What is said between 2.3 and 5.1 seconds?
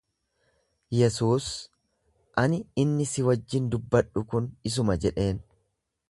Ani inni si wajjin dubbadhu kun isuma